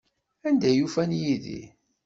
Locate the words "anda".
0.47-0.67